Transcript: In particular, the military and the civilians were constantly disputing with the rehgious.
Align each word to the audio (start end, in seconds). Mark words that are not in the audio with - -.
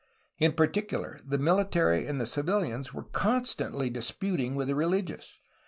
In 0.39 0.53
particular, 0.53 1.19
the 1.23 1.37
military 1.37 2.07
and 2.07 2.19
the 2.19 2.25
civilians 2.25 2.91
were 2.91 3.03
constantly 3.03 3.91
disputing 3.91 4.55
with 4.55 4.67
the 4.67 4.73
rehgious. 4.73 5.35